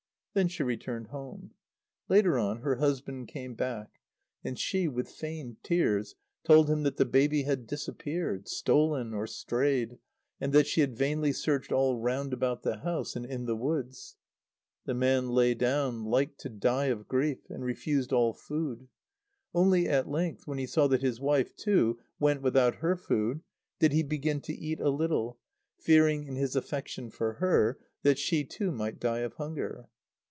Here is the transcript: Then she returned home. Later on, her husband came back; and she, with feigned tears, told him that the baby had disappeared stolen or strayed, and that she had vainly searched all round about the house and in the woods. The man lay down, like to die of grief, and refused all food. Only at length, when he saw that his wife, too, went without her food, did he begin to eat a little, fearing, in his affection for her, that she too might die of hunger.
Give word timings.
Then 0.33 0.47
she 0.47 0.63
returned 0.63 1.07
home. 1.07 1.55
Later 2.07 2.39
on, 2.39 2.59
her 2.61 2.75
husband 2.75 3.27
came 3.27 3.53
back; 3.53 3.99
and 4.45 4.57
she, 4.57 4.87
with 4.87 5.09
feigned 5.09 5.61
tears, 5.61 6.15
told 6.45 6.69
him 6.69 6.83
that 6.83 6.95
the 6.95 7.03
baby 7.03 7.43
had 7.43 7.67
disappeared 7.67 8.47
stolen 8.47 9.13
or 9.13 9.27
strayed, 9.27 9.97
and 10.39 10.53
that 10.53 10.67
she 10.67 10.79
had 10.79 10.95
vainly 10.95 11.33
searched 11.33 11.73
all 11.73 11.97
round 11.97 12.31
about 12.31 12.63
the 12.63 12.77
house 12.77 13.13
and 13.13 13.25
in 13.25 13.43
the 13.45 13.57
woods. 13.57 14.15
The 14.85 14.93
man 14.93 15.31
lay 15.31 15.53
down, 15.53 16.05
like 16.05 16.37
to 16.37 16.49
die 16.49 16.85
of 16.85 17.09
grief, 17.09 17.49
and 17.49 17.65
refused 17.65 18.13
all 18.13 18.31
food. 18.33 18.87
Only 19.53 19.85
at 19.89 20.07
length, 20.07 20.47
when 20.47 20.59
he 20.59 20.65
saw 20.65 20.87
that 20.87 21.01
his 21.01 21.19
wife, 21.19 21.53
too, 21.57 21.99
went 22.19 22.41
without 22.41 22.75
her 22.75 22.95
food, 22.95 23.41
did 23.79 23.91
he 23.91 24.01
begin 24.01 24.39
to 24.43 24.53
eat 24.53 24.79
a 24.79 24.91
little, 24.91 25.39
fearing, 25.77 26.23
in 26.23 26.37
his 26.37 26.55
affection 26.55 27.09
for 27.11 27.33
her, 27.33 27.77
that 28.03 28.17
she 28.17 28.45
too 28.45 28.71
might 28.71 28.97
die 28.97 29.19
of 29.19 29.33
hunger. 29.33 29.89